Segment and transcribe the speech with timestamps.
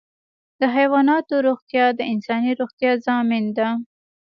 [0.59, 3.69] د حیواناتو روغتیا د انساني روغتیا ضامن ده.